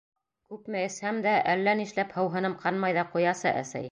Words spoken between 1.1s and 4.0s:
дә, әллә нишләп һыуһыным ҡанмай ҙа ҡуясы, әсәй.